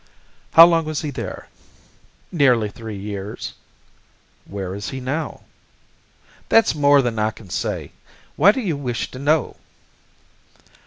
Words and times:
"How 0.53 0.65
long 0.65 0.85
was 0.85 1.01
he 1.03 1.11
there?" 1.11 1.47
"Nearly 2.31 2.69
three 2.71 2.97
years." 2.97 3.53
"Where 4.45 4.73
is 4.73 4.89
he 4.89 4.99
now?" 4.99 5.41
"That's 6.49 6.73
more 6.73 7.03
than 7.03 7.19
I 7.19 7.29
can 7.29 7.51
say. 7.51 7.91
Why 8.35 8.51
do 8.51 8.61
you 8.61 8.75
wish 8.77 9.11
to 9.11 9.19
know?" 9.19 9.57